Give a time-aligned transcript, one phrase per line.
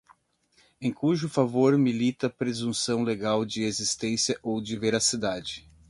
[0.81, 5.69] em cujo favor milita presunção legal de existência ou de veracidade